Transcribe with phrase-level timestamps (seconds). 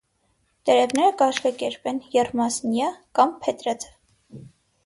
[0.69, 2.89] Տերևները կաշեկերպ են, եռմասնյա
[3.21, 4.43] կամ փետրաձև։